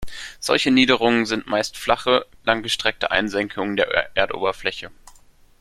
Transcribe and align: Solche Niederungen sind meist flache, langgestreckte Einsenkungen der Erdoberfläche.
Solche 0.39 0.71
Niederungen 0.71 1.27
sind 1.27 1.45
meist 1.45 1.77
flache, 1.77 2.25
langgestreckte 2.43 3.11
Einsenkungen 3.11 3.75
der 3.75 4.17
Erdoberfläche. 4.17 4.89